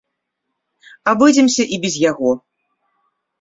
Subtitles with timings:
[1.13, 2.31] Абыдземся і без яго.